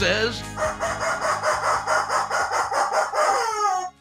[0.00, 0.42] Says,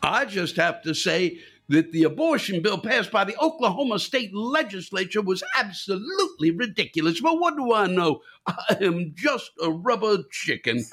[0.02, 5.22] I just have to say that the abortion bill passed by the Oklahoma State Legislature
[5.22, 7.20] was absolutely ridiculous.
[7.20, 8.22] But what do I know?
[8.48, 10.86] I am just a rubber chicken.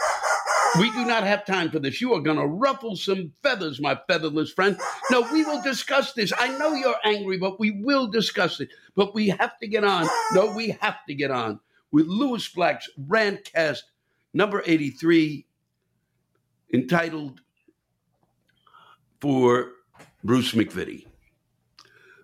[0.80, 2.00] We do not have time for this.
[2.00, 4.76] You are going to ruffle some feathers, my featherless friend.
[5.12, 6.32] No, we will discuss this.
[6.36, 8.70] I know you're angry, but we will discuss it.
[8.96, 10.08] But we have to get on.
[10.32, 11.60] No, we have to get on
[11.92, 13.82] with Lewis Black's Rantcast
[14.34, 15.46] number 83,
[16.72, 17.40] entitled
[19.20, 19.72] For
[20.24, 21.06] Bruce MacVittie.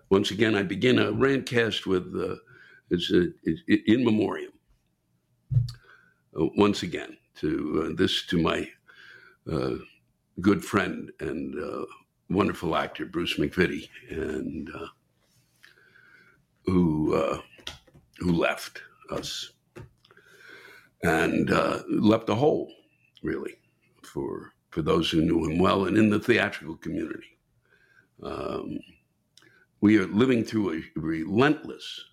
[0.09, 2.35] Once again, I begin a rantcast with uh,
[2.89, 4.53] it's, uh, it's in memoriam.
[5.55, 8.67] Uh, once again, to uh, this to my
[9.51, 9.75] uh,
[10.41, 11.85] good friend and uh,
[12.29, 14.87] wonderful actor Bruce MacVittie, and uh,
[16.65, 17.41] who
[18.19, 19.51] who left us
[21.03, 22.71] and uh, left a hole,
[23.21, 23.55] really,
[24.01, 27.37] for for those who knew him well and in the theatrical community.
[28.23, 28.79] Um,
[29.81, 32.05] we are living through a relentless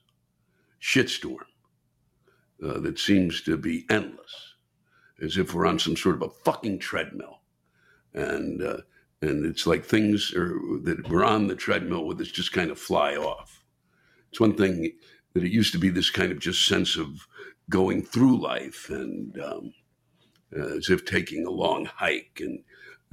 [0.82, 1.38] shitstorm
[2.62, 4.54] uh, that seems to be endless,
[5.22, 7.40] as if we're on some sort of a fucking treadmill,
[8.12, 8.78] and uh,
[9.22, 12.78] and it's like things are that we're on the treadmill with us just kind of
[12.78, 13.64] fly off.
[14.30, 14.92] It's one thing
[15.32, 17.26] that it used to be this kind of just sense of
[17.70, 19.72] going through life and um,
[20.56, 22.62] uh, as if taking a long hike and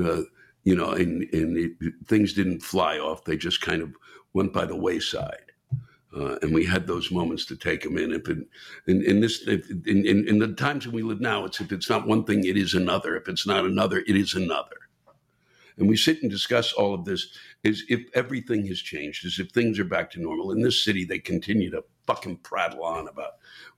[0.03, 0.23] uh,
[0.63, 3.93] you know and, and it, things didn't fly off they just kind of
[4.33, 5.47] went by the wayside
[6.15, 8.11] uh, and we had those moments to take them in.
[8.11, 8.39] If it,
[8.87, 11.71] in, in this, if, in, in, in the times that we live now, it's if
[11.71, 13.15] it's not one thing, it is another.
[13.15, 14.77] If it's not another, it is another.
[15.77, 17.27] And we sit and discuss all of this
[17.63, 20.51] as if everything has changed, as if things are back to normal.
[20.51, 23.33] In this city, they continue to fucking prattle on about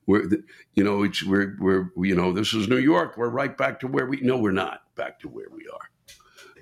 [0.06, 0.44] where, the,
[0.76, 3.18] you know, it's we're, we're, you know, this is New York.
[3.18, 5.90] We're right back to where we, no, we're not back to where we are,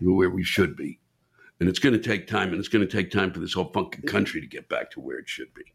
[0.02, 1.00] where we should be.
[1.60, 3.72] And it's going to take time, and it's going to take time for this whole
[3.74, 5.74] fucking country to get back to where it should be.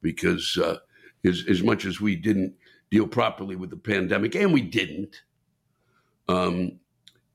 [0.00, 0.78] Because uh,
[1.24, 2.54] as, as much as we didn't
[2.90, 5.22] deal properly with the pandemic, and we didn't,
[6.28, 6.80] um,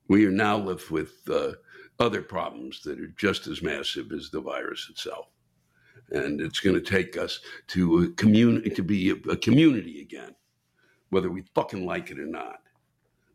[0.07, 1.51] we are now left with uh,
[1.99, 5.27] other problems that are just as massive as the virus itself.
[6.11, 10.35] And it's going to take us to a community to be a, a community again,
[11.09, 12.61] whether we fucking like it or not.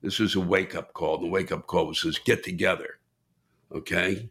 [0.02, 1.18] This is a wake up call.
[1.18, 2.98] The wake up call was get together.
[3.72, 4.30] Okay?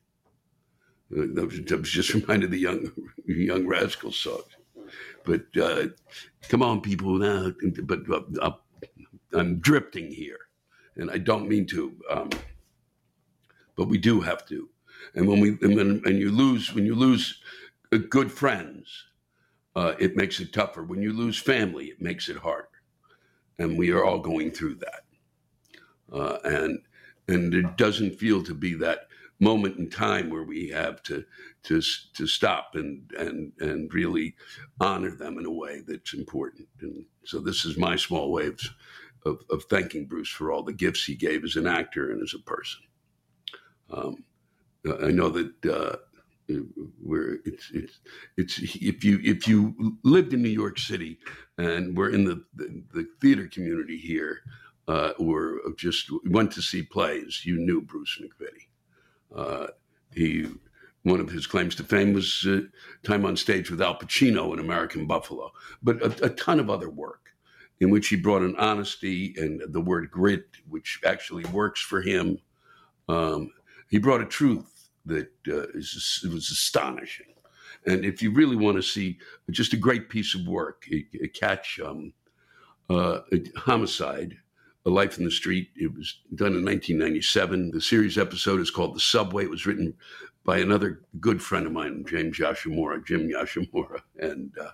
[1.12, 2.92] That was, that was just reminded of the young
[3.26, 4.44] young rascal song.
[5.24, 5.88] But uh,
[6.50, 7.16] come on, people.
[7.16, 7.52] Now,
[7.84, 8.00] but
[8.42, 8.52] uh,
[9.34, 10.40] I'm drifting here,
[10.96, 11.94] and I don't mean to.
[12.10, 12.30] Um,
[13.76, 14.70] but we do have to.
[15.16, 17.40] And when we and, when, and you lose when you lose
[17.98, 19.06] good friends,
[19.76, 20.84] uh, it makes it tougher.
[20.84, 22.68] When you lose family, it makes it harder,
[23.60, 25.04] and we are all going through that.
[26.12, 26.80] Uh, and
[27.28, 29.08] and it doesn't feel to be that
[29.40, 31.24] moment in time where we have to
[31.64, 31.82] to
[32.14, 34.36] to stop and and and really
[34.80, 36.68] honor them in a way that's important.
[36.82, 38.60] And so this is my small way of
[39.26, 42.34] of, of thanking Bruce for all the gifts he gave as an actor and as
[42.34, 42.82] a person.
[43.90, 44.24] Um,
[45.04, 45.98] I know that uh,
[47.04, 48.00] where it's it's
[48.38, 51.20] it's if you if you lived in New York City
[51.58, 54.40] and were in the the, the theater community here
[54.88, 58.68] uh, or just went to see plays, you knew Bruce MacVittie.
[59.36, 59.68] Uh,
[60.14, 60.48] he
[61.04, 62.62] one of his claims to fame was uh,
[63.04, 65.52] time on stage with Al Pacino in American Buffalo,
[65.82, 67.32] but a, a, ton of other work
[67.80, 72.38] in which he brought an honesty and the word grit, which actually works for him.
[73.10, 73.52] Um,
[73.90, 77.28] he brought a truth that uh, is, was astonishing.
[77.86, 79.18] And if you really want to see
[79.50, 80.88] just a great piece of work,
[81.34, 82.14] catch um,
[82.90, 84.38] uh, a homicide,
[84.86, 85.70] a Life in the Street.
[85.76, 87.72] It was done in 1997.
[87.72, 89.44] The series episode is called The Subway.
[89.44, 89.94] It was written
[90.44, 94.72] by another good friend of mine, James Yoshimura, Jim Yoshimura, and uh,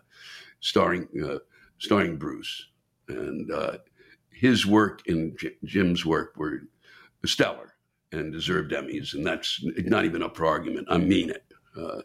[0.59, 1.39] starring uh,
[1.77, 2.67] starring Bruce.
[3.09, 3.77] And uh,
[4.31, 6.63] his work and J- Jim's work were
[7.25, 7.73] stellar
[8.11, 10.87] and deserved Emmys, and that's not even up for argument.
[10.89, 11.43] I mean it.
[11.75, 12.01] Uh,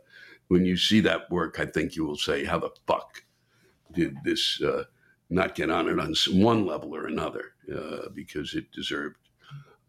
[0.49, 3.25] when you see that work, I think you will say, "How the fuck
[3.93, 4.85] did this uh,
[5.31, 9.17] not get honored on one level or another?" Uh, because it deserved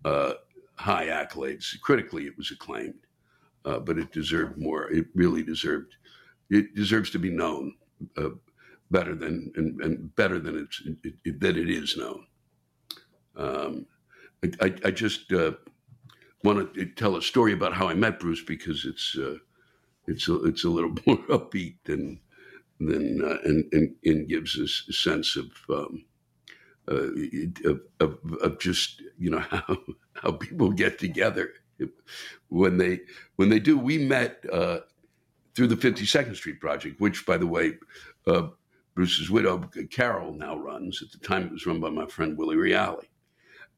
[0.05, 0.33] uh,
[0.75, 1.79] high accolades.
[1.81, 2.99] Critically, it was acclaimed,
[3.65, 4.91] uh, but it deserved more.
[4.91, 5.95] It really deserved.
[6.49, 7.75] It deserves to be known
[8.17, 8.29] uh,
[8.91, 12.27] better than and, and, better than it's it, it, that it is known.
[13.35, 13.85] Um,
[14.61, 15.31] I, I, just
[16.43, 19.37] want to tell a story about how I met Bruce because it's uh,
[20.07, 22.19] it's a, it's a little more upbeat than
[22.79, 26.05] than uh, and, and, and gives us a sense of, um,
[26.91, 29.77] uh, of, of, of just you know how
[30.15, 31.53] how people get together
[32.49, 32.99] when they
[33.37, 33.77] when they do.
[33.77, 34.79] We met uh,
[35.55, 37.73] through the Fifty Second Street Project, which, by the way.
[38.27, 38.47] Uh,
[38.95, 39.57] Bruce's widow,
[39.89, 41.01] Carol, now runs.
[41.01, 43.01] At the time, it was run by my friend Willie Reale.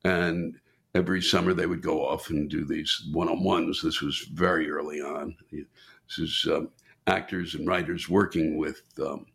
[0.04, 0.60] And
[0.96, 3.82] every summer they would go off and do these one-on-ones.
[3.82, 5.36] This was very early on.
[5.52, 6.70] This is um,
[7.06, 9.26] actors and writers working with um,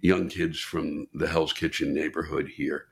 [0.00, 2.86] young kids from the Hell's Kitchen neighborhood here,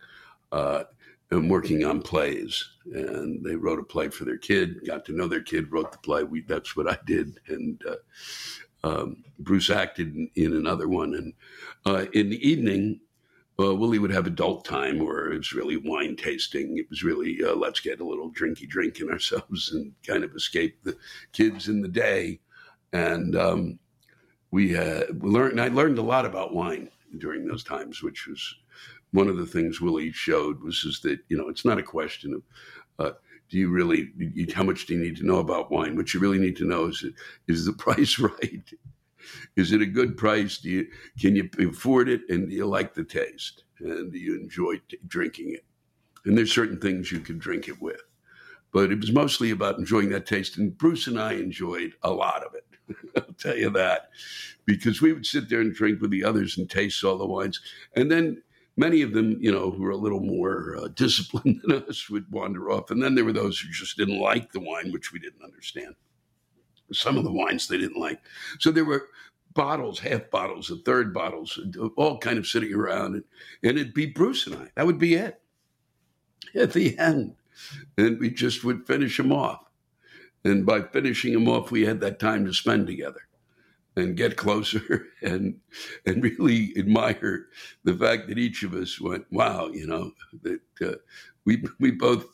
[0.52, 0.84] uh,
[1.30, 2.62] and working on plays.
[2.92, 4.86] And they wrote a play for their kid.
[4.86, 5.72] Got to know their kid.
[5.72, 6.24] Wrote the play.
[6.24, 7.40] We, that's what I did.
[7.48, 11.14] And uh, um, Bruce acted in, in, another one.
[11.14, 11.32] And
[11.86, 13.00] uh, in the evening,
[13.60, 16.78] uh, Willie would have adult time where it was really wine tasting.
[16.78, 20.34] It was really uh, let's get a little drinky drink in ourselves and kind of
[20.34, 20.96] escape the
[21.32, 22.40] kids in the day.
[22.92, 23.78] And um,
[24.50, 25.60] we, uh, we learned.
[25.60, 28.54] I learned a lot about wine during those times, which was
[29.12, 32.34] one of the things Willie showed was is that you know it's not a question
[32.34, 32.42] of
[33.06, 33.12] uh,
[33.48, 34.10] do you really
[34.54, 35.96] how much do you need to know about wine?
[35.96, 37.04] What you really need to know is
[37.48, 38.64] is the price right?
[39.56, 40.58] Is it a good price?
[40.58, 40.86] Do you
[41.20, 44.98] can you afford it, and do you like the taste, and do you enjoy t-
[45.06, 45.64] drinking it?
[46.24, 48.02] And there's certain things you can drink it with,
[48.72, 50.58] but it was mostly about enjoying that taste.
[50.58, 52.66] And Bruce and I enjoyed a lot of it.
[53.16, 54.10] I'll tell you that,
[54.64, 57.60] because we would sit there and drink with the others and taste all the wines,
[57.94, 58.42] and then
[58.76, 62.30] many of them, you know, who were a little more uh, disciplined than us would
[62.30, 62.90] wander off.
[62.90, 65.94] And then there were those who just didn't like the wine, which we didn't understand
[66.94, 68.20] some of the wines they didn't like.
[68.58, 69.08] So there were
[69.54, 71.58] bottles, half bottles, and third bottles,
[71.96, 73.24] all kind of sitting around, and,
[73.62, 74.68] and it'd be Bruce and I.
[74.74, 75.40] That would be it
[76.54, 77.34] at the end,
[77.96, 79.60] and we just would finish them off.
[80.44, 83.20] And by finishing them off, we had that time to spend together
[83.96, 85.56] and get closer and
[86.06, 87.46] and really admire
[87.84, 90.96] the fact that each of us went, wow, you know, that uh,
[91.44, 92.26] we we both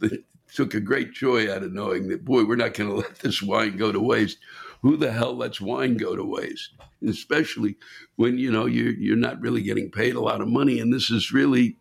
[0.54, 3.42] took a great joy out of knowing that, boy, we're not going to let this
[3.42, 4.38] wine go to waste.
[4.82, 6.70] Who the hell lets wine go to waste?
[7.06, 7.76] Especially
[8.16, 11.10] when you know you're you're not really getting paid a lot of money, and this
[11.10, 11.76] is really,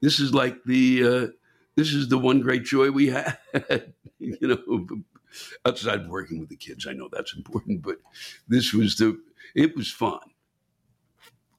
[0.00, 1.26] this is like the uh,
[1.76, 3.36] this is the one great joy we had.
[4.18, 4.86] you know,
[5.66, 7.96] outside of working with the kids, I know that's important, but
[8.48, 9.20] this was the
[9.54, 10.20] it was fun,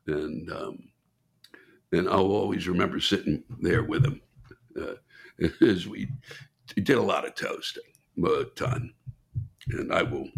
[0.07, 0.89] and um,
[1.91, 4.21] and I'll always remember sitting there with him.
[4.79, 4.95] Uh,
[5.61, 6.09] as we
[6.75, 7.83] he did a lot of toasting,
[8.23, 8.93] a ton,
[9.69, 10.29] and I will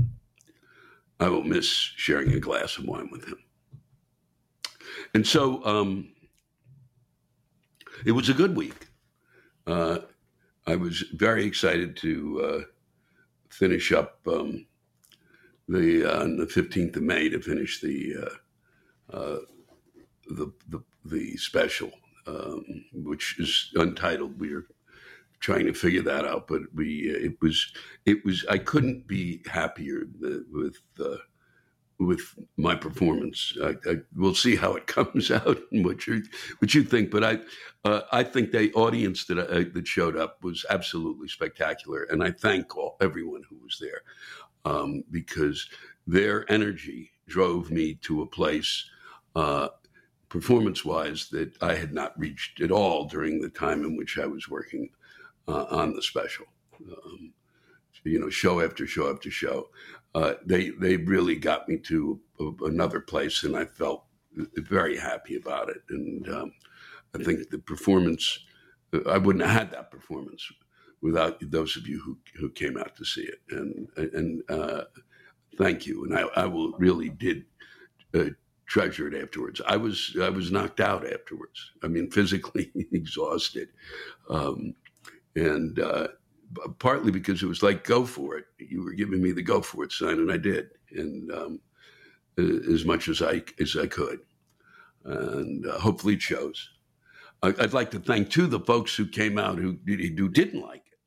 [1.20, 3.38] I will miss sharing a glass of wine with him.
[5.14, 6.14] And so um,
[8.06, 8.88] it was a good week.
[9.68, 10.00] Uh,
[10.66, 12.62] I was very excited to uh,
[13.50, 14.66] finish up um,
[15.68, 19.40] the uh, on the fifteenth of May to finish the uh, uh,
[20.28, 21.92] the, the the special,
[22.28, 24.40] um, which is untitled.
[24.40, 24.66] We are
[25.42, 27.74] trying to figure that out, but we uh, it was
[28.06, 30.04] it was I couldn't be happier
[30.52, 31.18] with uh,
[32.00, 32.22] with
[32.58, 33.54] my performance.
[33.62, 36.24] I, I, we'll see how it comes out and what you
[36.60, 37.12] what you think.
[37.12, 37.40] But I
[37.84, 42.32] uh, I think the audience that I, that showed up was absolutely spectacular, and I
[42.32, 44.02] thank all everyone who was there
[44.64, 45.68] um, because
[46.08, 48.90] their energy drove me to a place.
[49.36, 49.70] Uh,
[50.28, 54.26] performance wise, that I had not reached at all during the time in which I
[54.26, 54.90] was working
[55.48, 56.46] uh, on the special.
[56.80, 57.34] Um,
[58.04, 59.70] you know, show after show after show
[60.14, 64.06] uh, they they really got me to a, another place, and I felt
[64.56, 65.82] very happy about it.
[65.90, 66.52] And um,
[67.16, 68.40] I think the performance,
[69.08, 70.46] I wouldn't have had that performance
[71.02, 73.42] without those of you who who came out to see it.
[73.50, 74.84] And and uh,
[75.58, 76.04] thank you.
[76.06, 77.46] And I, I will really did.
[78.14, 78.32] Uh,
[78.68, 79.62] treasure it afterwards.
[79.68, 81.72] I was I was knocked out afterwards.
[81.84, 83.68] I mean, physically exhausted,
[84.30, 84.76] um,
[85.36, 86.08] and uh,
[86.80, 88.46] partly because it was like go for it.
[88.58, 91.60] You were giving me the go for it sign, and I did, and um,
[92.38, 94.20] as much as I as I could,
[95.06, 96.70] and uh, hopefully it shows.
[97.44, 100.84] I, would like to thank too the folks who came out who who didn't like
[100.92, 101.00] it,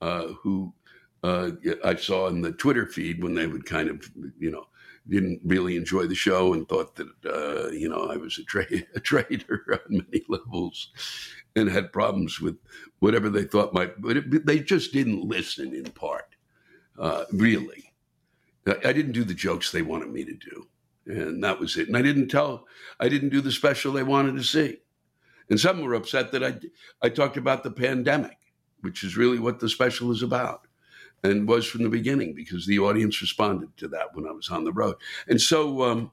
[0.00, 0.72] uh, who
[1.22, 1.50] uh,
[1.84, 4.66] I saw in the Twitter feed when they would kind of you know
[5.08, 8.66] didn't really enjoy the show and thought that uh, you know I was a, tra-
[8.94, 10.90] a traitor on many levels,
[11.56, 12.56] and had problems with
[13.00, 16.36] whatever they thought might, but it, they just didn't listen in part,
[16.98, 17.92] uh, really.
[18.66, 20.68] I didn't do the jokes they wanted me to do,
[21.06, 21.88] and that was it.
[21.88, 22.66] And I didn't tell,
[23.00, 24.76] I didn't do the special they wanted to see.
[25.48, 26.58] And some were upset that I,
[27.00, 28.36] I talked about the pandemic,
[28.82, 30.67] which is really what the special is about
[31.24, 34.64] and was from the beginning because the audience responded to that when I was on
[34.64, 34.96] the road.
[35.26, 36.12] And so, um,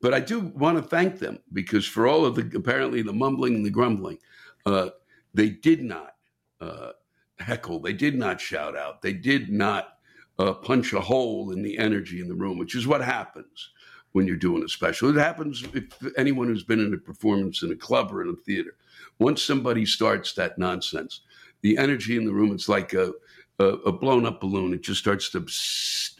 [0.00, 3.54] but I do want to thank them because for all of the apparently the mumbling
[3.54, 4.18] and the grumbling,
[4.66, 4.90] uh,
[5.32, 6.14] they did not
[6.60, 6.92] uh,
[7.38, 9.98] heckle, they did not shout out, they did not
[10.38, 13.70] uh, punch a hole in the energy in the room, which is what happens
[14.12, 15.10] when you're doing a special.
[15.10, 15.84] It happens if
[16.16, 18.76] anyone who's been in a performance in a club or in a theater.
[19.18, 21.22] Once somebody starts that nonsense,
[21.62, 23.12] the energy in the room, it's like a,
[23.58, 24.74] a, a blown up balloon.
[24.74, 25.46] It just starts to,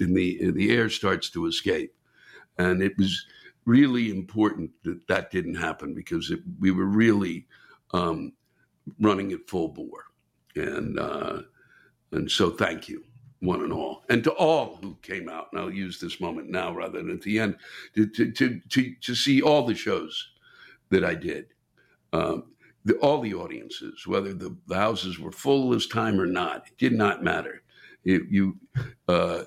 [0.03, 1.95] in the, the air starts to escape.
[2.59, 3.27] And it was
[3.65, 7.47] really important that that didn't happen because it, we were really
[7.93, 8.33] um,
[9.01, 10.05] running it full bore.
[10.57, 11.43] And, uh,
[12.13, 13.03] and so thank you,
[13.41, 14.05] one and all.
[14.09, 17.23] And to all who came out, and I'll use this moment now rather than at
[17.23, 17.57] the end,
[17.97, 20.29] to, to, to, to, to see all the shows
[20.91, 21.47] that I did.
[22.13, 22.54] Um,
[22.85, 26.79] the, all the audiences, whether the, the houses were full this time or not, it
[26.79, 27.63] did not matter.
[28.05, 28.59] It, you,
[29.09, 29.45] uh,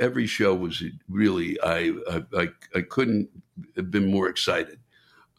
[0.00, 1.60] every show was really.
[1.60, 1.92] I,
[2.36, 3.28] I, I couldn't
[3.74, 4.78] have been more excited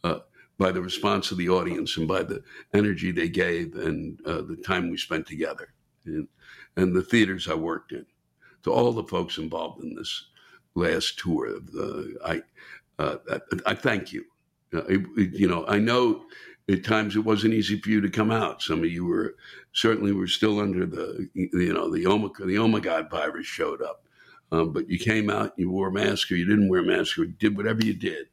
[0.03, 0.19] uh,
[0.57, 4.57] by the response of the audience and by the energy they gave and uh, the
[4.57, 5.69] time we spent together,
[6.05, 6.27] and,
[6.75, 8.05] and, the theaters I worked in.
[8.63, 10.27] To all the folks involved in this
[10.75, 11.59] last tour,
[12.25, 12.41] I,
[12.99, 14.25] uh, I, I thank you.
[14.73, 16.23] Uh, it, you know, I know
[16.69, 18.61] at times it wasn't easy for you to come out.
[18.61, 19.35] Some of you were
[19.73, 24.05] certainly were still under the you know the Omicron, the Omicron virus showed up,
[24.51, 27.17] um, but you came out, you wore a mask or you didn't wear a mask
[27.17, 28.27] or did whatever you did.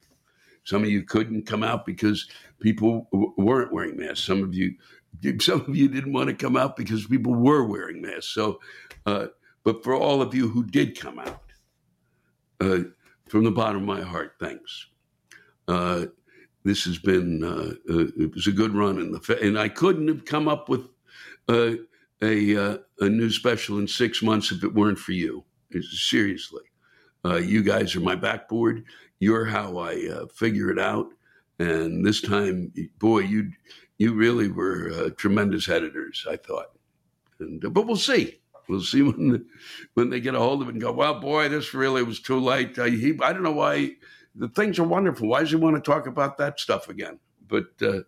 [0.64, 2.28] Some of you couldn't come out because
[2.60, 4.24] people w- weren't wearing masks.
[4.26, 4.74] Some of you,
[5.40, 8.34] some of you didn't want to come out because people were wearing masks.
[8.34, 8.60] So,
[9.06, 9.28] uh,
[9.64, 11.42] but for all of you who did come out,
[12.60, 12.80] uh,
[13.28, 14.86] from the bottom of my heart, thanks.
[15.66, 16.06] Uh,
[16.70, 20.06] this has been uh, uh, it was a good run in the and I couldn't
[20.06, 20.88] have come up with
[21.48, 21.72] uh,
[22.22, 25.44] a uh, a new special in six months if it weren't for you.
[25.82, 26.62] Seriously,
[27.24, 28.84] uh, you guys are my backboard.
[29.18, 31.08] You're how I uh, figure it out.
[31.58, 33.50] And this time, boy, you
[33.98, 36.24] you really were tremendous editors.
[36.30, 36.70] I thought,
[37.40, 38.38] and but we'll see.
[38.68, 39.44] We'll see when
[39.94, 42.38] when they get a hold of it and go, well, boy, this really was too
[42.38, 42.78] late.
[42.78, 43.96] I, he, I don't know why
[44.34, 45.28] the things are wonderful.
[45.28, 47.18] Why does he want to talk about that stuff again?
[47.46, 48.00] But uh,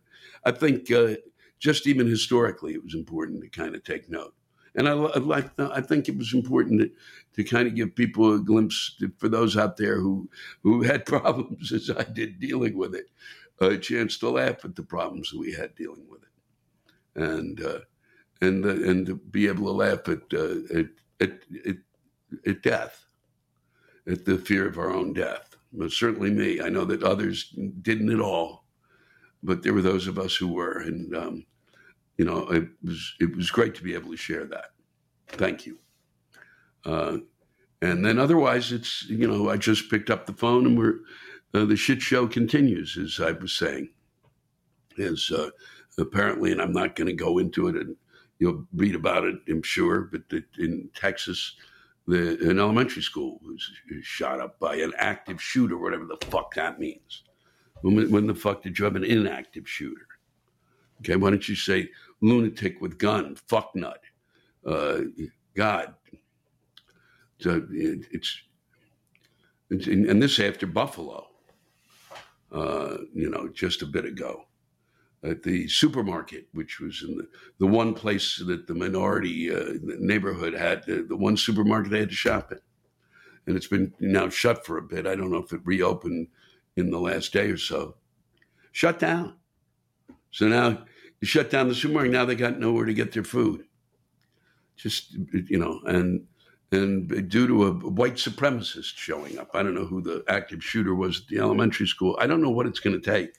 [0.45, 1.15] I think uh,
[1.59, 4.35] just even historically, it was important to kind of take note.
[4.75, 5.51] And I, I like.
[5.59, 6.91] I think it was important to,
[7.37, 10.31] to kind of give people a glimpse to, for those out there who
[10.63, 13.07] who had problems as I did dealing with it,
[13.61, 17.81] a chance to laugh at the problems we had dealing with it, and uh,
[18.41, 20.87] and and to be able to laugh at, uh, at,
[21.21, 21.77] at, at
[22.47, 23.05] at death,
[24.07, 26.61] at the fear of our own death but certainly me.
[26.61, 28.65] I know that others didn't at all,
[29.43, 31.47] but there were those of us who were, and um,
[32.19, 34.73] you know, it was it was great to be able to share that.
[35.29, 35.79] Thank you.
[36.85, 37.19] Uh,
[37.81, 41.01] and then otherwise, it's you know, I just picked up the phone and we're
[41.55, 43.91] uh, the shit show continues, as I was saying.
[44.99, 45.51] As uh,
[45.99, 47.97] apparently, and I'm not going to go into it, and
[48.39, 50.23] you'll read about it, I'm sure, but
[50.59, 51.57] in Texas,
[52.07, 53.71] the, an elementary school was
[54.03, 57.23] shot up by an active shooter, whatever the fuck that means.
[57.83, 60.07] When, when the fuck did you have an inactive shooter?
[61.01, 61.91] Okay, why don't you say
[62.21, 64.01] lunatic with gun, fuck nut?
[64.65, 65.01] Uh,
[65.55, 65.95] God,
[67.41, 68.41] so it, it's,
[69.71, 71.27] it's and this after Buffalo,
[72.53, 74.45] uh, you know, just a bit ago
[75.25, 80.53] at the supermarket, which was in the, the one place that the minority uh, neighborhood
[80.53, 82.59] had, the, the one supermarket they had to shop in.
[83.47, 85.07] And it's been now shut for a bit.
[85.07, 86.29] I don't know if it reopened
[86.77, 87.97] in the last day or so.
[88.73, 89.37] Shut down.
[90.31, 90.85] So now
[91.21, 92.13] you shut down the supermarket.
[92.13, 93.65] Now they got nowhere to get their food.
[94.77, 95.17] Just,
[95.49, 96.27] you know, and
[96.73, 99.51] and due to a white supremacist showing up.
[99.55, 102.17] I don't know who the active shooter was at the elementary school.
[102.19, 103.35] I don't know what it's going to take,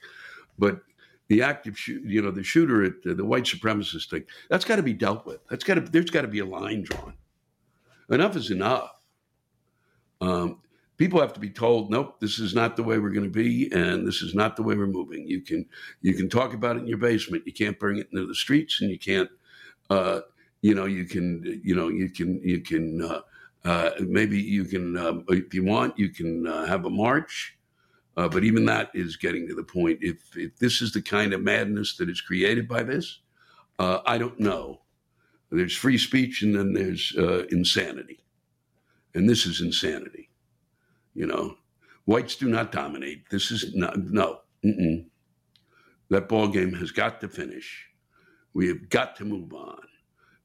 [0.59, 0.81] but
[1.29, 4.75] the active shoot, you know, the shooter at the, the white supremacist thing, that's got
[4.75, 5.39] to be dealt with.
[5.49, 7.13] That's got to, there's got to be a line drawn.
[8.09, 8.91] Enough is enough.
[10.21, 10.61] Um,
[10.97, 13.71] people have to be told, nope, this is not the way we're going to be,
[13.71, 15.27] and this is not the way we're moving.
[15.27, 15.65] You can,
[16.01, 17.43] you can talk about it in your basement.
[17.45, 19.29] You can't bring it into the streets, and you can't,
[19.89, 20.21] uh,
[20.61, 23.21] you know, you can, you know, you can, you can, uh,
[23.65, 27.57] uh, maybe you can, uh, if you want, you can uh, have a march.
[28.15, 29.99] Uh, but even that is getting to the point.
[30.01, 33.19] If, if this is the kind of madness that is created by this,
[33.79, 34.81] uh, I don't know.
[35.51, 38.19] There's free speech and then there's uh, insanity.
[39.13, 40.29] And this is insanity.
[41.13, 41.55] You know,
[42.05, 43.29] whites do not dominate.
[43.29, 44.41] This is not, no.
[44.63, 45.05] Mm-mm.
[46.09, 47.87] That ball game has got to finish.
[48.53, 49.81] We have got to move on.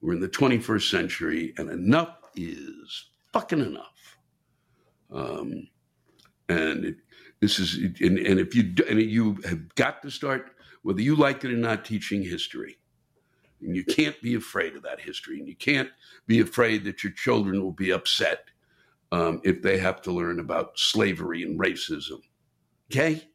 [0.00, 4.16] We're in the 21st century, and enough is fucking enough.
[5.12, 5.68] Um,
[6.48, 6.96] and it,
[7.40, 10.52] this is, and, and if you and you have got to start,
[10.82, 12.78] whether you like it or not, teaching history.
[13.60, 15.90] And you can't be afraid of that history, and you can't
[16.26, 18.44] be afraid that your children will be upset
[19.10, 22.20] um, if they have to learn about slavery and racism.
[22.90, 23.28] Okay?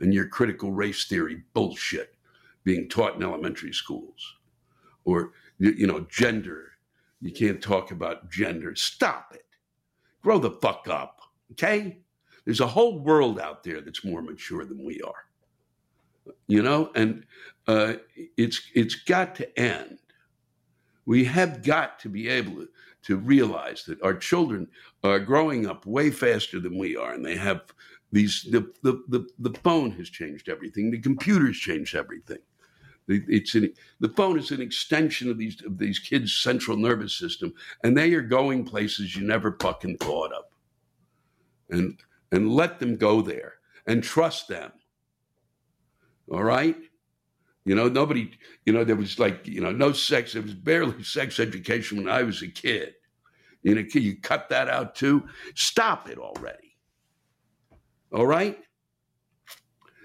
[0.00, 2.16] And your critical race theory bullshit
[2.64, 4.36] being taught in elementary schools,
[5.04, 6.72] or you know, gender.
[7.20, 8.74] You can't talk about gender.
[8.74, 9.46] Stop it.
[10.22, 11.20] Grow the fuck up.
[11.52, 12.01] Okay?
[12.44, 15.26] There's a whole world out there that's more mature than we are.
[16.46, 17.24] You know, and
[17.66, 17.94] uh,
[18.36, 19.98] it's it's got to end.
[21.04, 22.68] We have got to be able to,
[23.04, 24.68] to realize that our children
[25.02, 27.62] are growing up way faster than we are, and they have
[28.12, 28.46] these.
[28.50, 30.90] The the the, the phone has changed everything.
[30.90, 32.38] The computer's changed everything.
[33.08, 37.52] It's an, the phone is an extension of these of these kids' central nervous system,
[37.82, 40.44] and they are going places you never fucking thought of.
[41.70, 41.98] And
[42.32, 43.54] and let them go there
[43.86, 44.72] and trust them.
[46.32, 46.76] All right?
[47.64, 48.32] You know, nobody,
[48.66, 50.32] you know, there was like, you know, no sex.
[50.32, 52.94] There was barely sex education when I was a kid.
[53.62, 55.28] You know, can you cut that out too.
[55.54, 56.76] Stop it already.
[58.12, 58.58] All right?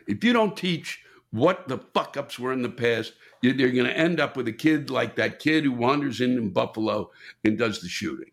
[0.08, 3.98] If you don't teach what the fuck ups were in the past, you're, going to
[3.98, 7.12] end up with a kid like that kid who wanders in in Buffalo
[7.44, 8.32] and does the shooting.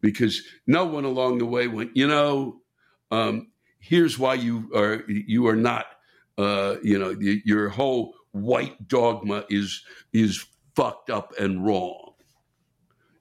[0.00, 2.60] Because no one along the way went, you know,
[3.10, 5.86] um, here's why you are you are not
[6.36, 12.12] uh, you know your whole white dogma is is fucked up and wrong.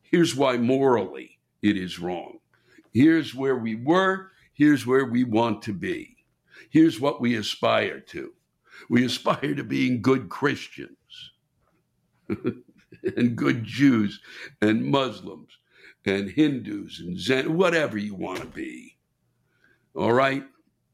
[0.03, 2.39] Here's why morally it is wrong.
[2.93, 4.31] Here's where we were.
[4.53, 6.17] Here's where we want to be.
[6.69, 8.33] Here's what we aspire to.
[8.89, 11.31] We aspire to being good Christians
[12.29, 14.19] and good Jews
[14.61, 15.57] and Muslims
[16.05, 18.96] and Hindus and Zen, whatever you want to be.
[19.97, 20.43] All right.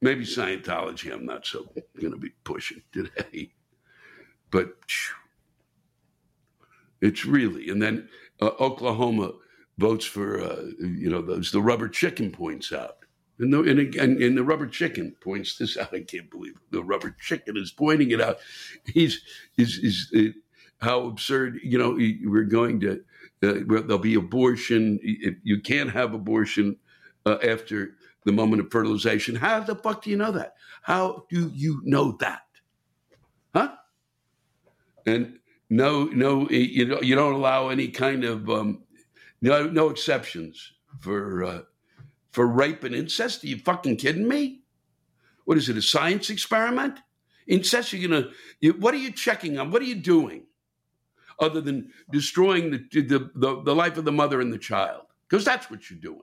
[0.02, 1.68] Maybe Scientology, I'm not so
[2.00, 3.52] going to be pushing today.
[4.50, 4.76] But
[7.02, 8.08] it's really, and then
[8.42, 9.34] uh, Oklahoma
[9.78, 12.98] votes for, uh, you know, those, the rubber chicken points out.
[13.40, 15.94] And the, and, and, and the rubber chicken points this out.
[15.94, 16.72] I can't believe it.
[16.72, 18.38] the rubber chicken is pointing it out.
[18.86, 19.22] He's
[19.58, 21.60] is is uh, how absurd.
[21.64, 21.98] You know,
[22.30, 23.02] we're going to
[23.42, 25.00] uh, there'll be abortion.
[25.02, 26.78] You can't have abortion
[27.26, 29.36] uh, after the moment of fertilization.
[29.36, 30.56] How the fuck do you know that?
[30.82, 32.44] How do you know that?
[33.54, 33.76] Huh?
[35.06, 38.84] And no, no, you don't, you don't allow any kind of um,
[39.42, 41.62] no, no exceptions for uh,
[42.32, 43.44] for rape and incest.
[43.44, 44.62] Are you fucking kidding me?
[45.46, 45.78] What is it?
[45.78, 47.00] A science experiment?
[47.48, 47.94] Incest?
[47.94, 48.30] You're gonna?
[48.62, 49.72] You, what are you checking on?
[49.72, 50.46] What are you doing?
[51.40, 55.44] Other than destroying the, the, the, the life of the mother and the child, because
[55.44, 56.22] that's what you're doing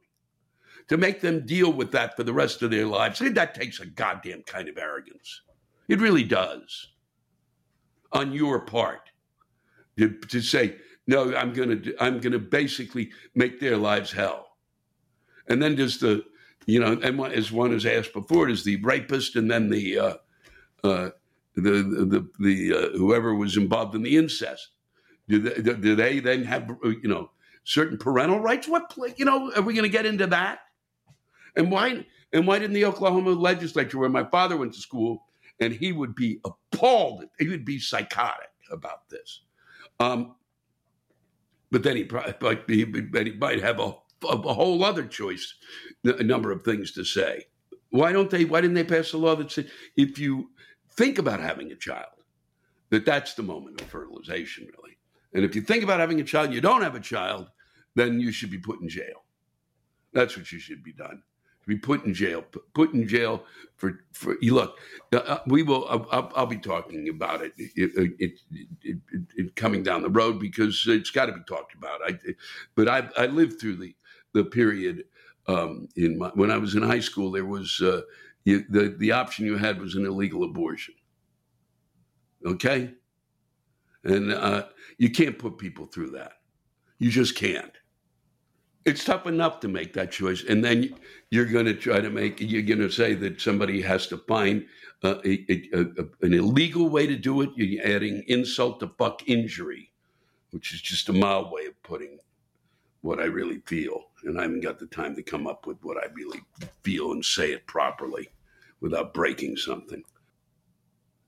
[0.91, 3.87] to make them deal with that for the rest of their lives, that takes a
[3.87, 5.43] goddamn kind of arrogance.
[5.87, 6.89] It really does.
[8.11, 9.13] On your part,
[9.97, 14.57] to, to say, no, I'm gonna, I'm gonna basically make their lives hell,
[15.47, 16.25] and then does the,
[16.67, 20.15] you know, and as one has asked before, is the rapist, and then the, uh,
[20.83, 21.11] uh,
[21.55, 24.71] the, the, the, uh, whoever was involved in the incest.
[25.29, 27.31] Do they, do they then have, you know,
[27.63, 28.67] certain parental rights?
[28.67, 30.61] What, you know, are we going to get into that?
[31.57, 35.25] And why, and why didn't the Oklahoma legislature, where my father went to school,
[35.61, 39.43] and he would be appalled, he would be psychotic about this.
[39.99, 40.37] Um,
[41.71, 43.95] but then he probably, might have a,
[44.29, 45.55] a, a whole other choice,
[46.05, 47.47] a number of things to say.
[47.91, 48.45] Why don't they?
[48.45, 50.51] Why didn't they pass a law that said if you
[50.93, 52.07] think about having a child,
[52.91, 54.97] that that's the moment of fertilization, really?
[55.33, 57.49] And if you think about having a child, you don't have a child,
[57.95, 59.25] then you should be put in jail.
[60.13, 61.23] That's what you should be done.
[61.71, 62.43] Be put in jail.
[62.75, 63.45] Put in jail
[63.77, 64.35] for for.
[64.41, 64.77] You look,
[65.13, 65.87] uh, we will.
[65.89, 68.13] I'll, I'll, be talking about it, it,
[68.83, 68.99] it,
[69.37, 72.01] it, coming down the road because it's got to be talked about.
[72.05, 72.19] I,
[72.75, 73.95] but I I lived through the
[74.33, 75.05] the period
[75.47, 77.31] um, in my, when I was in high school.
[77.31, 78.01] There was uh,
[78.45, 80.95] you, the the option you had was an illegal abortion.
[82.45, 82.95] Okay,
[84.03, 84.67] and uh,
[84.99, 86.33] you can't put people through that.
[86.99, 87.71] You just can't.
[88.87, 90.45] It's tough enough to make that choice.
[90.45, 90.95] And then
[91.31, 94.67] you're going to try to make, you're going to say that somebody has to find
[95.03, 97.51] uh, a, a, a, an illegal way to do it.
[97.57, 99.93] You're adding insult to fuck injury,
[100.51, 102.19] which is just a mild way of putting
[103.03, 104.05] what I really feel.
[104.25, 106.41] And I haven't got the time to come up with what I really
[106.83, 108.29] feel and say it properly
[108.81, 110.03] without breaking something.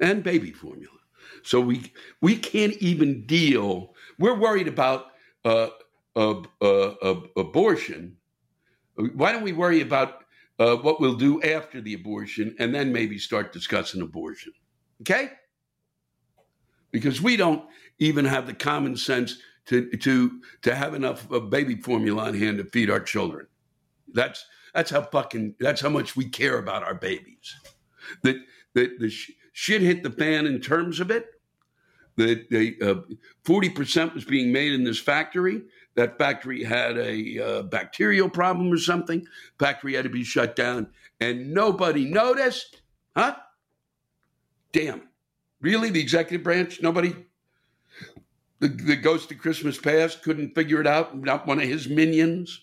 [0.00, 0.96] And baby formula.
[1.42, 3.94] So we we can't even deal.
[4.18, 5.06] We're worried about
[5.44, 5.68] uh,
[6.16, 8.16] uh, uh, abortion.
[9.14, 10.25] Why don't we worry about
[10.59, 14.53] uh, what we'll do after the abortion and then maybe start discussing abortion?
[15.01, 15.33] Okay?
[16.90, 17.64] Because we don't
[17.98, 22.64] even have the common sense to to to have enough baby formula on hand to
[22.64, 23.46] feed our children.
[24.12, 24.44] That's
[24.75, 27.55] that's how fucking that's how much we care about our babies.
[28.22, 28.37] That
[28.75, 31.27] that the sh- shit hit the fan in terms of it.
[32.16, 33.03] That they uh,
[33.44, 35.62] forty percent was being made in this factory.
[35.94, 39.26] That factory had a uh, bacterial problem or something.
[39.59, 40.88] Factory had to be shut down,
[41.20, 42.81] and nobody noticed.
[43.14, 43.37] Huh?
[44.72, 45.02] Damn.
[45.61, 46.81] Really, the executive branch?
[46.81, 47.14] Nobody.
[48.61, 51.16] The, the ghost of Christmas past couldn't figure it out.
[51.16, 52.62] Not one of his minions.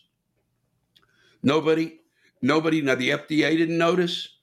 [1.43, 1.99] Nobody.
[2.41, 2.81] Nobody.
[2.81, 4.37] Now the FDA didn't notice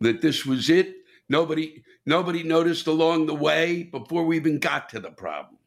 [0.00, 0.96] that this was it.
[1.28, 5.59] Nobody, nobody noticed along the way before we even got to the problem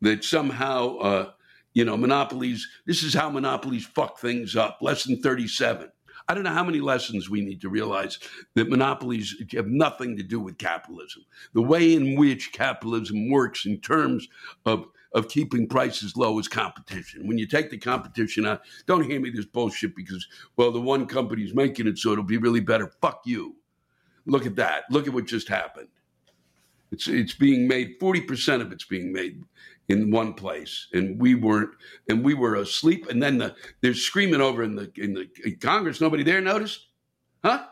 [0.00, 1.30] that somehow, uh,
[1.74, 2.66] you know, monopolies.
[2.86, 4.78] This is how monopolies fuck things up.
[4.80, 5.90] Lesson thirty-seven.
[6.30, 8.18] I don't know how many lessons we need to realize
[8.54, 11.24] that monopolies have nothing to do with capitalism.
[11.54, 14.28] The way in which capitalism works in terms
[14.66, 17.26] of of keeping prices low is competition.
[17.26, 21.06] When you take the competition out, don't hand me this bullshit because, well, the one
[21.06, 22.92] company's making it so it'll be really better.
[23.00, 23.56] Fuck you.
[24.26, 24.82] Look at that.
[24.90, 25.88] Look at what just happened.
[26.92, 27.96] It's it's being made.
[27.98, 29.42] Forty percent of it's being made
[29.88, 31.70] in one place, and we weren't,
[32.08, 33.08] and we were asleep.
[33.08, 36.00] And then the, they're screaming over in the in the in Congress.
[36.00, 36.86] Nobody there noticed,
[37.42, 37.66] huh?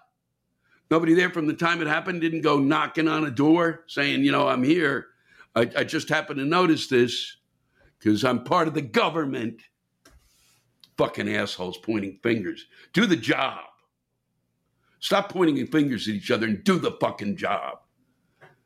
[0.91, 4.33] Nobody there from the time it happened didn't go knocking on a door saying, you
[4.33, 5.09] know, I'm here.
[5.55, 7.37] I, I just happened to notice this
[7.99, 9.61] because I'm part of the government.
[10.97, 12.67] Fucking assholes pointing fingers.
[12.95, 13.65] Do the job.
[15.01, 17.81] Stop pointing fingers at each other and do the fucking job.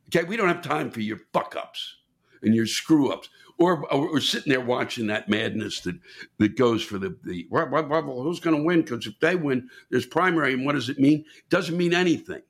[0.09, 1.97] Okay, we don't have time for your fuck ups
[2.43, 5.99] and your screw ups, or, or, sitting there watching that madness that
[6.39, 8.83] that goes for the the who's going to win?
[8.83, 11.25] Because if they win, there's primary, and what does it mean?
[11.37, 12.43] It doesn't mean anything.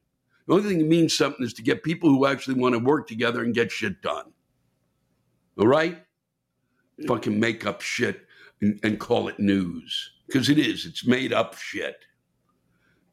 [0.46, 3.08] The only thing that means something is to get people who actually want to work
[3.08, 4.32] together and get shit done.
[5.58, 5.98] All right,
[7.06, 8.26] fucking make up shit
[8.60, 10.86] and, and call it news because it is.
[10.86, 11.96] It's made up shit.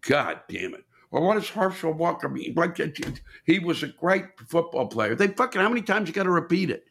[0.01, 0.85] God damn it.
[1.11, 2.53] Well, what does Herschel Walker mean?
[2.55, 2.79] Like,
[3.45, 5.15] he was a great football player.
[5.15, 6.85] They fucking, how many times you got to repeat it?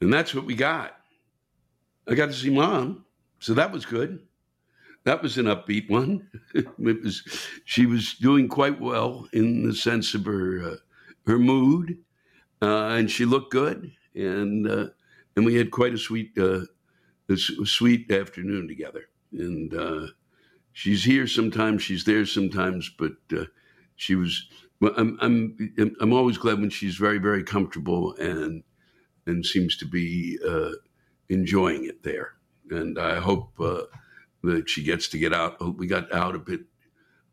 [0.00, 0.96] And that's what we got.
[2.08, 3.04] I got to see mom,
[3.38, 4.20] so that was good.
[5.04, 6.28] That was an upbeat one.
[6.54, 7.22] it was,
[7.64, 10.76] she was doing quite well in the sense of her uh,
[11.26, 11.98] her mood,
[12.60, 14.88] uh, and she looked good, and uh,
[15.36, 16.62] and we had quite a sweet uh,
[17.28, 19.08] a sweet afternoon together.
[19.32, 20.08] And uh,
[20.72, 23.44] she's here sometimes, she's there sometimes, but uh,
[23.96, 24.48] she was.
[24.80, 28.62] Well, I'm I'm I'm always glad when she's very very comfortable and
[29.26, 30.72] and seems to be uh,
[31.28, 32.34] enjoying it there.
[32.70, 33.82] And I hope uh,
[34.42, 35.76] that she gets to get out.
[35.76, 36.62] We got out a bit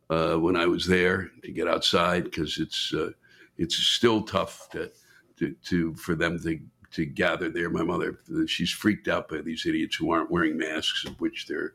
[0.10, 3.12] uh, when I was there to get outside because it's uh,
[3.58, 4.92] it's still tough to,
[5.40, 6.60] to, to for them to
[6.92, 7.70] to gather there.
[7.70, 11.74] My mother, she's freaked out by these idiots who aren't wearing masks, of which there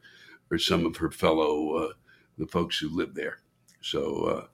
[0.50, 1.92] are some of her fellow uh,
[2.38, 3.38] the folks who live there.
[3.81, 4.46] So uh,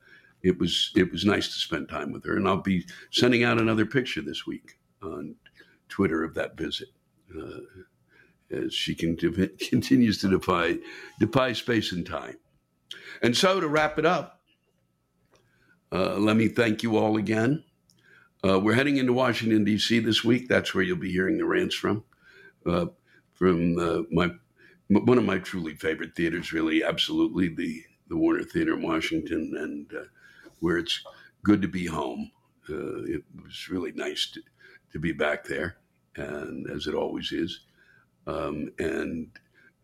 [0.43, 3.59] it was it was nice to spend time with her, and I'll be sending out
[3.59, 5.35] another picture this week on
[5.89, 6.89] Twitter of that visit.
[7.37, 7.61] Uh,
[8.51, 9.17] as she can,
[9.69, 10.77] continues to defy
[11.19, 12.37] defy space and time.
[13.23, 14.41] And so to wrap it up,
[15.93, 17.65] uh, let me thank you all again.
[18.47, 19.99] Uh, we're heading into Washington D.C.
[19.99, 20.49] this week.
[20.49, 22.05] That's where you'll be hearing the rants from,
[22.65, 22.87] uh,
[23.35, 24.31] from uh, my
[24.89, 26.53] one of my truly favorite theaters.
[26.53, 30.07] Really, absolutely the the Warner Theater in Washington, and uh,
[30.61, 31.05] where it's
[31.43, 32.31] good to be home.
[32.69, 34.41] Uh, it was really nice to,
[34.93, 35.77] to be back there,
[36.17, 37.61] and as it always is,
[38.27, 39.29] um, and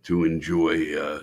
[0.04, 1.20] to enjoy uh,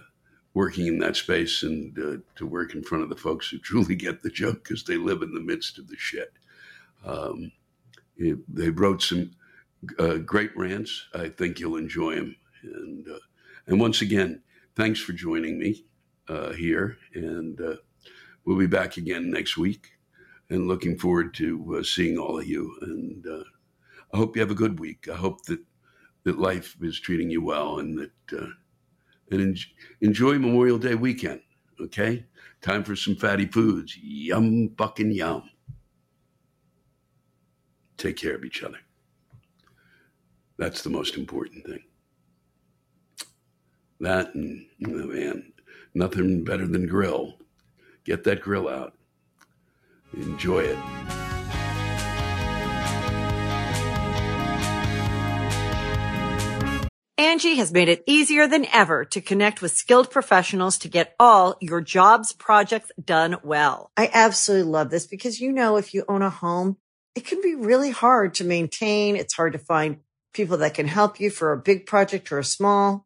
[0.53, 3.95] working in that space and uh, to work in front of the folks who truly
[3.95, 6.33] get the joke because they live in the midst of the shit.
[7.05, 7.51] Um,
[8.17, 9.31] it, they wrote some
[9.97, 11.07] uh, great rants.
[11.13, 12.35] I think you'll enjoy them.
[12.63, 13.19] And uh,
[13.67, 14.41] and once again,
[14.75, 15.85] thanks for joining me
[16.27, 16.97] uh, here.
[17.13, 17.75] And uh,
[18.45, 19.91] we'll be back again next week.
[20.49, 22.75] And looking forward to seeing all of you.
[22.81, 23.25] And
[24.13, 25.07] I hope you have a good week.
[25.07, 25.59] I hope that
[26.23, 28.47] that life is treating you well and that uh,
[29.31, 29.55] and en-
[30.01, 31.41] enjoy Memorial Day weekend.
[31.79, 32.25] Okay,
[32.61, 33.97] time for some fatty foods.
[33.97, 35.49] Yum, fucking yum.
[37.97, 38.77] Take care of each other.
[40.57, 41.83] That's the most important thing.
[44.01, 45.53] That and oh man,
[45.93, 47.37] nothing better than grill.
[48.03, 48.93] Get that grill out.
[50.13, 50.77] Enjoy it.
[57.19, 61.55] Angie has made it easier than ever to connect with skilled professionals to get all
[61.61, 63.91] your jobs projects done well.
[63.95, 66.77] I absolutely love this because, you know, if you own a home,
[67.13, 69.15] it can be really hard to maintain.
[69.15, 69.99] It's hard to find
[70.33, 73.05] people that can help you for a big project or a small.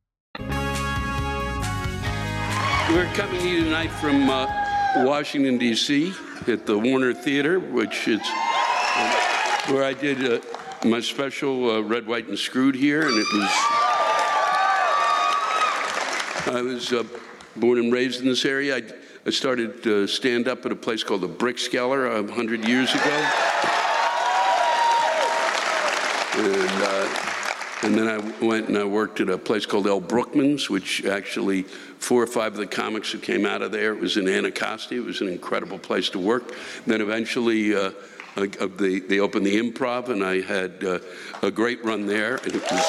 [2.93, 4.47] We're coming to you tonight from uh,
[4.97, 6.13] Washington, D.C.
[6.45, 10.41] at the Warner Theater, which is uh, where I did uh,
[10.85, 13.49] my special uh, Red, White, and Screwed here, and it was
[16.53, 17.03] I was uh,
[17.55, 18.75] born and raised in this area.
[18.75, 18.83] I,
[19.25, 23.29] I started uh, stand up at a place called the Brickskeller a 100 years ago.
[26.33, 27.30] And, uh,
[27.83, 31.63] and then I went and I worked at a place called El Brookman's, which actually
[31.63, 34.99] four or five of the comics who came out of there, it was in Anacostia.
[34.99, 36.53] It was an incredible place to work.
[36.85, 37.91] Then eventually, uh,
[38.37, 40.99] uh, they, they opened the improv, and I had uh,
[41.41, 42.35] a great run there.
[42.35, 42.85] And it was.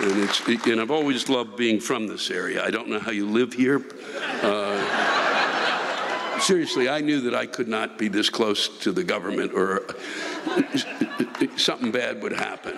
[0.00, 2.64] And, it's, and I've always loved being from this area.
[2.64, 3.78] I don't know how you live here.
[6.48, 9.82] Uh, seriously, I knew that I could not be this close to the government or
[11.58, 12.72] something bad would happen.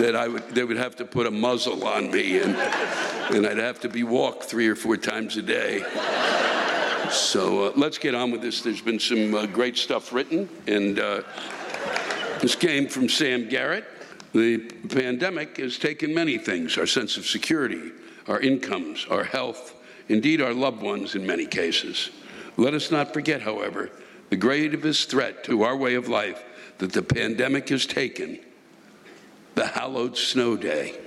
[0.00, 3.58] that I would, they would have to put a muzzle on me and, and I'd
[3.58, 5.84] have to be walked three or four times a day.
[7.10, 8.62] So uh, let's get on with this.
[8.62, 11.22] There's been some uh, great stuff written, and uh,
[12.40, 13.84] this came from Sam Garrett.
[14.32, 14.58] The
[14.88, 17.92] pandemic has taken many things our sense of security,
[18.26, 19.76] our incomes, our health,
[20.12, 22.10] indeed our loved ones in many cases.
[22.58, 23.90] Let us not forget, however,
[24.28, 26.44] the gravest threat to our way of life
[26.78, 28.38] that the pandemic has taken
[29.54, 30.98] the hallowed snow day.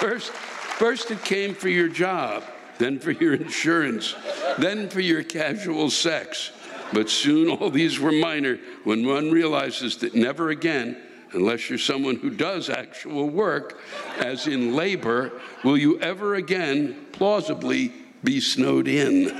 [0.00, 2.44] First, first it came for your job,
[2.76, 4.14] then for your insurance,
[4.58, 6.50] then for your casual sex
[6.94, 10.96] But soon all these were minor when one realizes that never again,
[11.34, 13.80] unless you're someone who does actual work,
[14.18, 17.92] as in labor, will you ever again plausibly
[18.24, 19.30] be snowed in.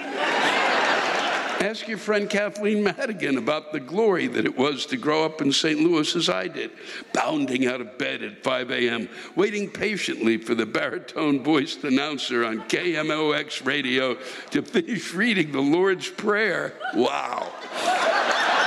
[1.65, 5.51] Ask your friend Kathleen Madigan about the glory that it was to grow up in
[5.51, 5.81] St.
[5.81, 6.73] Louis as I did,
[7.15, 12.69] bounding out of bed at 5 a.m., waiting patiently for the baritone voiced announcer on
[12.69, 14.19] KMOX radio
[14.51, 16.75] to finish reading the Lord's Prayer.
[16.95, 17.51] Wow.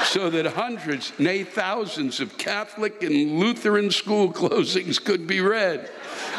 [0.08, 5.90] So that hundreds, nay, thousands of Catholic and Lutheran school closings could be read.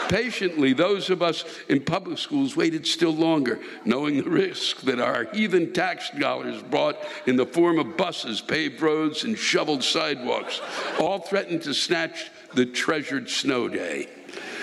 [0.08, 5.24] Patiently, those of us in public schools waited still longer, knowing the risk that our
[5.34, 10.60] heathen tax dollars brought in the form of buses, paved roads, and shoveled sidewalks
[10.98, 14.08] all threatened to snatch the treasured snow day.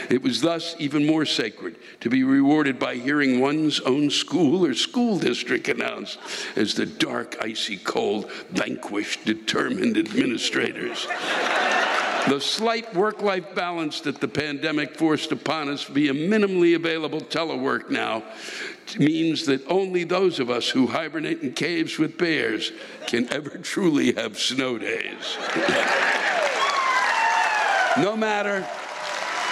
[0.10, 4.74] It was thus even more sacred to be rewarded by hearing one's own school or
[4.74, 6.20] school district announced
[6.56, 11.08] as the dark, icy cold vanquished determined administrators.
[12.28, 17.92] The slight work life balance that the pandemic forced upon us via minimally available telework
[17.92, 18.24] now
[18.98, 22.72] means that only those of us who hibernate in caves with bears
[23.06, 25.38] can ever truly have snow days.
[27.98, 28.68] no matter,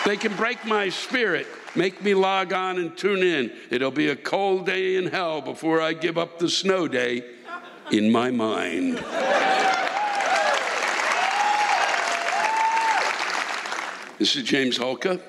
[0.06, 3.52] they can break my spirit, make me log on and tune in.
[3.70, 7.24] It'll be a cold day in hell before I give up the snow day
[7.92, 9.04] in my mind.
[14.20, 15.20] This is James Holka.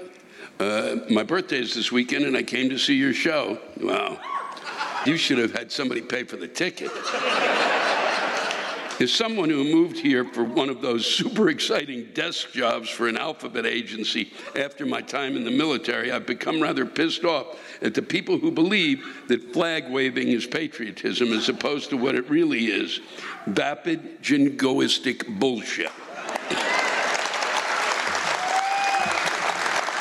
[0.61, 3.59] Uh, my birthday is this weekend, and I came to see your show.
[3.81, 4.21] Wow.
[5.05, 6.91] You should have had somebody pay for the ticket.
[9.01, 13.17] As someone who moved here for one of those super exciting desk jobs for an
[13.17, 18.03] alphabet agency after my time in the military, I've become rather pissed off at the
[18.03, 23.01] people who believe that flag waving is patriotism as opposed to what it really is
[23.47, 25.91] vapid, jingoistic bullshit.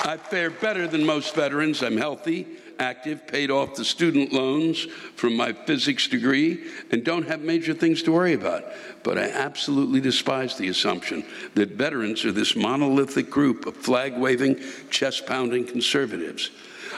[0.06, 1.82] I fare better than most veterans.
[1.82, 2.46] I'm healthy,
[2.84, 4.84] active, paid off the student loans
[5.16, 8.66] from my physics degree, and don't have major things to worry about.
[9.04, 14.60] But I absolutely despise the assumption that veterans are this monolithic group of flag waving,
[14.90, 16.52] chest pounding conservatives.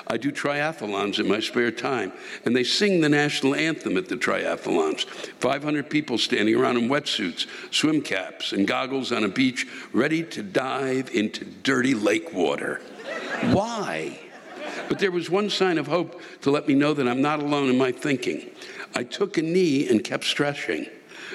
[0.07, 2.11] I do triathlons in my spare time,
[2.43, 5.05] and they sing the national anthem at the triathlons.
[5.39, 10.43] 500 people standing around in wetsuits, swim caps, and goggles on a beach, ready to
[10.43, 12.81] dive into dirty lake water.
[13.51, 14.19] Why?
[14.87, 17.69] But there was one sign of hope to let me know that I'm not alone
[17.69, 18.49] in my thinking.
[18.93, 20.87] I took a knee and kept stretching.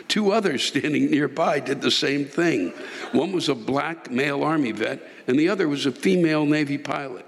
[0.09, 2.71] Two others standing nearby did the same thing.
[3.13, 7.27] One was a black male Army vet, and the other was a female Navy pilot.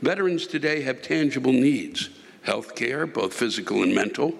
[0.00, 2.10] Veterans today have tangible needs
[2.42, 4.34] health care, both physical and mental,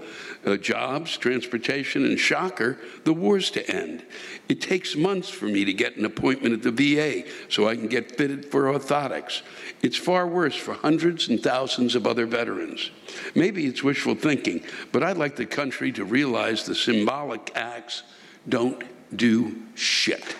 [0.46, 4.04] uh, jobs, transportation, and shocker, the war's to end.
[4.48, 7.88] It takes months for me to get an appointment at the VA so I can
[7.88, 9.42] get fitted for orthotics.
[9.82, 12.90] It's far worse for hundreds and thousands of other veterans.
[13.34, 18.02] Maybe it's wishful thinking, but I'd like the country to realize the symbolic acts
[18.48, 18.82] don't
[19.14, 20.36] do shit.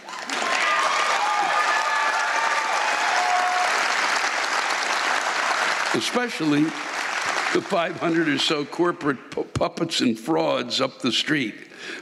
[5.95, 6.67] Especially
[7.55, 11.55] the 500 or so corporate pu- puppets and frauds up the street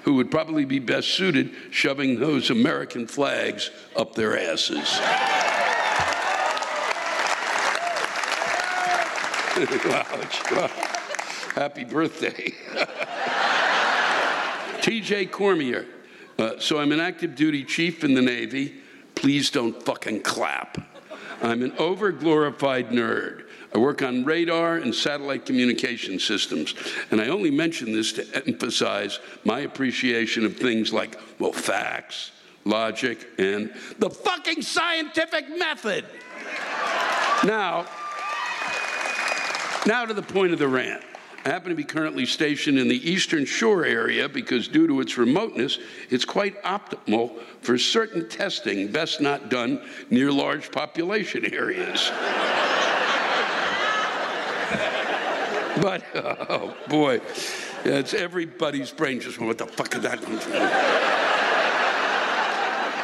[0.03, 5.01] who would probably be best suited shoving those American flags up their asses.
[9.87, 10.05] wow,
[11.55, 12.53] happy birthday.
[14.83, 15.87] TJ Cormier.
[16.39, 18.75] Uh, so I'm an active duty chief in the Navy.
[19.15, 20.79] Please don't fucking clap.
[21.43, 23.46] I'm an overglorified nerd.
[23.77, 26.75] I work on radar and satellite communication systems.
[27.11, 32.31] And I only mention this to emphasize my appreciation of things like, well, facts,
[32.65, 36.07] logic, and the fucking scientific method.
[37.45, 37.85] now,
[39.85, 41.03] now to the point of the rant.
[41.45, 45.19] I happen to be currently stationed in the Eastern Shore area because, due to its
[45.19, 52.11] remoteness, it's quite optimal for certain testing best not done near large population areas.
[55.79, 57.21] But, oh boy,
[57.85, 61.27] it's everybody's brain just went, what the fuck is that?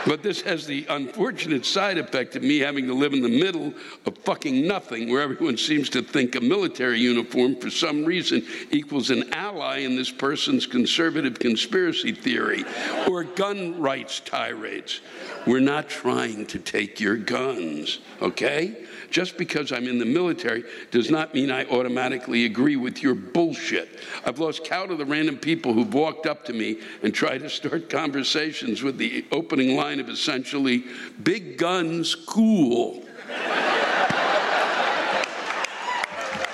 [0.07, 3.73] But this has the unfortunate side effect of me having to live in the middle
[4.05, 9.11] of fucking nothing, where everyone seems to think a military uniform for some reason equals
[9.11, 12.65] an ally in this person's conservative conspiracy theory
[13.09, 15.01] or gun rights tirades.
[15.47, 18.87] We're not trying to take your guns, okay?
[19.13, 24.01] Just because I'm in the military does not mean I automatically agree with your bullshit.
[24.25, 27.51] I've lost count of the random people who've walked up to me and tried to
[27.51, 30.85] start conversations with the opening line of essentially,
[31.23, 33.05] big guns, cool.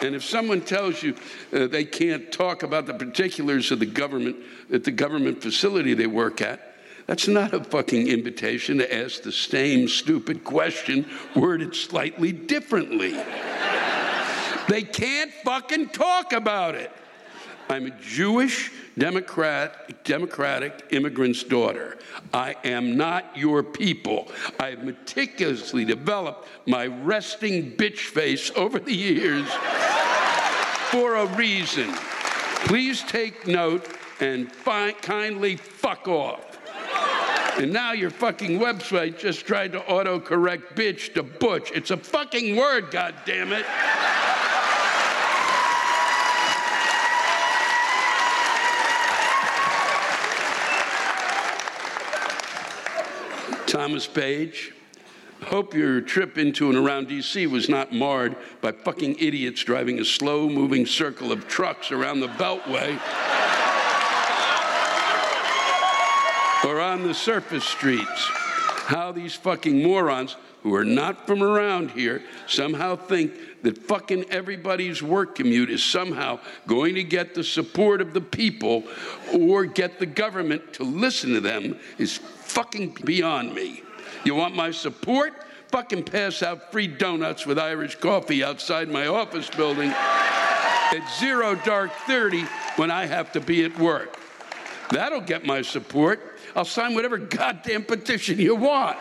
[0.01, 1.15] And if someone tells you
[1.53, 4.37] uh, they can't talk about the particulars of the government
[4.73, 6.68] at the government facility they work at,
[7.09, 13.13] that's not a fucking invitation to ask the same stupid question worded slightly differently.
[14.69, 16.93] they can't fucking talk about it.
[17.71, 21.97] I'm a Jewish Democrat, Democratic immigrant's daughter.
[22.35, 24.31] I am not your people.
[24.61, 29.49] I have meticulously developed my resting bitch face over the years
[30.91, 31.91] for a reason.
[32.67, 33.87] Please take note
[34.21, 36.48] and fi- kindly fuck off.
[37.59, 41.73] And now your fucking website just tried to autocorrect bitch to butch.
[41.73, 43.67] It's a fucking word, God damn it.
[53.67, 54.73] Thomas Page.
[55.43, 60.05] Hope your trip into and around DC was not marred by fucking idiots driving a
[60.05, 63.01] slow moving circle of trucks around the Beltway
[66.65, 68.29] or on the surface streets.
[68.89, 73.33] How these fucking morons who are not from around here somehow think
[73.63, 78.85] that fucking everybody's work commute is somehow going to get the support of the people
[79.33, 83.83] or get the government to listen to them is fucking beyond me.
[84.25, 85.33] You want my support?
[85.69, 91.93] Fucking pass out free donuts with Irish coffee outside my office building at zero dark
[92.07, 92.45] 30
[92.77, 94.18] when I have to be at work.
[94.91, 96.39] That'll get my support.
[96.57, 98.97] I'll sign whatever goddamn petition you want.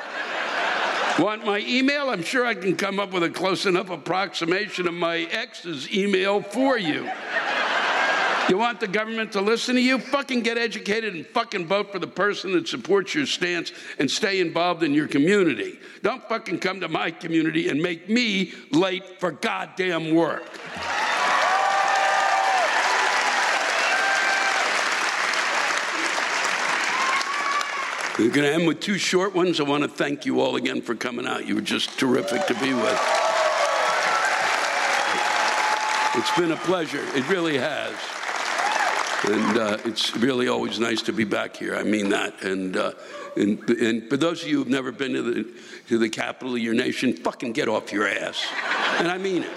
[1.20, 2.10] Want my email?
[2.10, 6.42] I'm sure I can come up with a close enough approximation of my ex's email
[6.42, 7.10] for you.
[8.50, 10.00] You want the government to listen to you?
[10.00, 14.40] Fucking get educated and fucking vote for the person that supports your stance and stay
[14.40, 15.80] involved in your community.
[16.02, 20.48] Don't fucking come to my community and make me late for goddamn work.
[28.18, 29.60] We're going to end with two short ones.
[29.60, 31.46] I want to thank you all again for coming out.
[31.46, 33.00] You were just terrific to be with.
[36.16, 37.04] It's been a pleasure.
[37.16, 37.94] It really has.
[39.24, 41.76] And uh, it's really always nice to be back here.
[41.76, 42.42] I mean that.
[42.44, 42.94] And, uh,
[43.36, 45.54] and, and for those of you who've never been to the,
[45.90, 48.44] to the capital of your nation, fucking get off your ass.
[48.98, 49.54] And I mean it.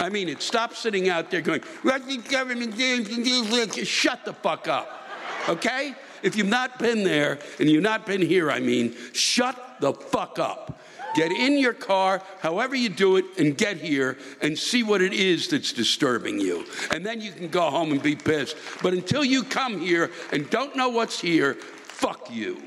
[0.00, 0.42] I mean it.
[0.42, 3.84] Stop sitting out there going, what the government do?
[3.86, 5.00] Shut the fuck up.
[5.48, 5.94] Okay?
[6.24, 10.38] If you've not been there, and you've not been here, I mean, shut the fuck
[10.38, 10.80] up.
[11.14, 15.12] Get in your car, however you do it, and get here and see what it
[15.12, 16.64] is that's disturbing you.
[16.90, 18.56] And then you can go home and be pissed.
[18.82, 22.60] But until you come here and don't know what's here, fuck you.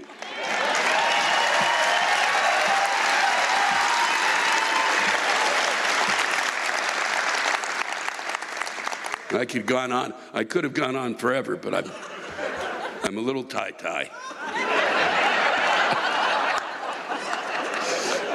[9.31, 10.13] I could gone on.
[10.33, 11.91] I could have gone on forever, but I'm,
[13.03, 14.09] I'm a little tie-tie.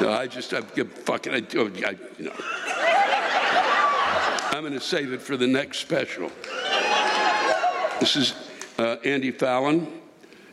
[0.01, 2.33] No, I just, I'm fucking, I, I, you know.
[4.51, 6.31] I'm going to save it for the next special.
[8.01, 8.35] This is
[8.79, 10.01] uh, Andy Fallon.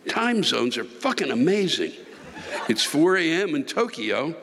[0.08, 1.94] Time zones are fucking amazing.
[2.68, 3.56] It's 4 a.m.
[3.56, 4.36] in Tokyo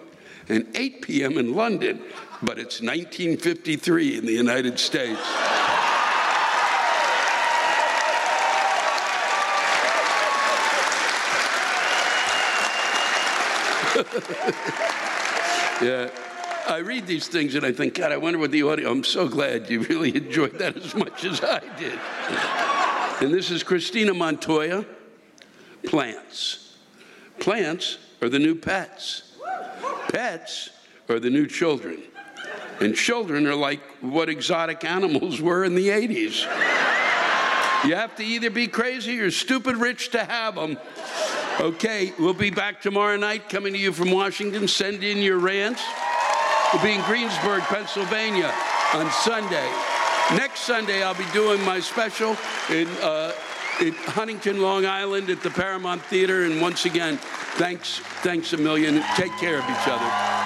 [0.49, 1.39] and 8 p.m.
[1.39, 2.03] in London,
[2.43, 5.21] but it's 1953 in the United States.
[15.83, 16.11] Yeah.
[16.69, 18.91] I read these things and I think, God, I wonder what the audio.
[18.91, 21.99] I'm so glad you really enjoyed that as much as I did.
[23.23, 24.85] and this is Christina Montoya.
[25.87, 26.77] Plants.
[27.39, 29.37] Plants are the new pets.
[30.09, 30.71] Pets
[31.09, 32.03] are the new children.
[32.81, 36.43] And children are like what exotic animals were in the 80s.
[37.87, 40.79] You have to either be crazy or stupid rich to have them.
[41.59, 44.69] Okay, we'll be back tomorrow night coming to you from Washington.
[44.69, 45.83] Send in your rants.
[46.71, 48.53] We'll be in Greensburg, Pennsylvania
[48.93, 49.67] on Sunday.
[50.33, 52.37] Next Sunday, I'll be doing my special
[52.69, 53.33] in, uh,
[53.81, 56.45] in Huntington, Long Island at the Paramount Theater.
[56.45, 57.17] And once again,
[57.57, 59.03] thanks, thanks a million.
[59.15, 60.46] Take care of each other.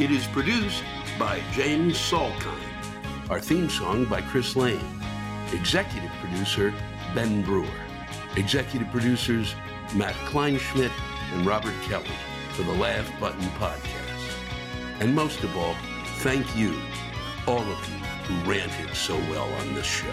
[0.00, 0.82] It is produced
[1.20, 3.30] by James Salkind.
[3.30, 4.84] Our theme song by Chris Lane.
[5.52, 6.74] Executive producer
[7.14, 7.68] Ben Brewer.
[8.34, 9.54] Executive producers
[9.94, 10.90] Matt Kleinschmidt
[11.32, 12.10] and Robert Kelly
[12.54, 14.36] for the Laugh Button Podcast.
[14.98, 15.76] And most of all,
[16.18, 16.74] thank you,
[17.46, 20.12] all of you who ranted so well on this show.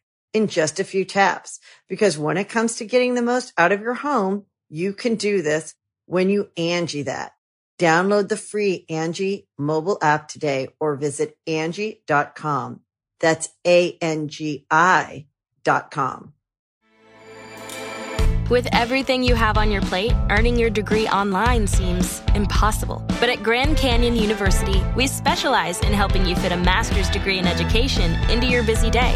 [0.33, 1.59] in just a few taps.
[1.87, 5.41] Because when it comes to getting the most out of your home, you can do
[5.41, 5.75] this
[6.05, 7.33] when you Angi that.
[7.79, 12.81] Download the free Angi mobile app today or visit Angi.com.
[13.19, 15.25] That's A-N-G-I
[15.63, 16.33] dot com.
[18.49, 23.01] With everything you have on your plate, earning your degree online seems impossible.
[23.19, 27.47] But at Grand Canyon University, we specialize in helping you fit a master's degree in
[27.47, 29.15] education into your busy day.